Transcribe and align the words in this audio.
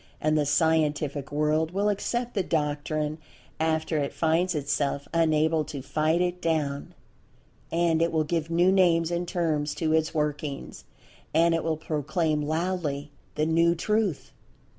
And 0.19 0.35
the 0.35 0.47
Scientific 0.47 1.31
World 1.31 1.69
will 1.75 1.87
accept 1.87 2.33
the 2.33 2.41
doctrine 2.41 3.19
after 3.59 3.99
it 3.99 4.11
finds 4.11 4.55
itself 4.55 5.07
unable 5.13 5.63
to 5.65 5.83
fight 5.83 6.21
it 6.21 6.41
down—and 6.41 8.01
it 8.01 8.11
will 8.11 8.23
give 8.23 8.49
new 8.49 8.71
names 8.71 9.11
and 9.11 9.27
terms 9.27 9.75
to 9.75 9.93
its 9.93 10.11
workings. 10.11 10.85
And 11.35 11.53
it 11.53 11.63
will 11.63 11.77
proclaim 11.77 12.41
loudly 12.41 13.11
the 13.35 13.45
"new" 13.45 13.75
Truth. 13.75 14.31